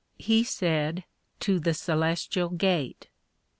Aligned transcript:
He 0.17 0.43
said, 0.43 1.03
To 1.41 1.59
the 1.59 1.73
Coelestial 1.75 2.57
Gate. 2.57 3.07